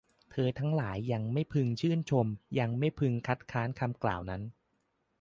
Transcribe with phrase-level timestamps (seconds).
[0.31, 2.27] เธอทั้งหลายยังไม่พึงชื่นชม
[2.59, 4.41] ยังไม่พึงคัดค้านคำกล่าวนั้น